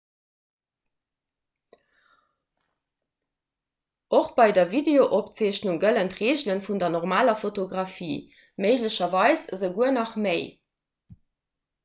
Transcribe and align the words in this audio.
och 4.19 4.29
bei 4.39 4.47
der 4.57 4.71
videosopzeechnung 4.71 5.77
gëllen 5.83 6.09
d'reegele 6.13 6.55
vun 6.69 6.81
der 6.85 6.91
normaler 6.95 7.35
fotografie 7.43 8.17
méiglecherweis 8.67 9.45
esouguer 9.59 9.93
nach 9.99 10.15
méi 10.27 10.41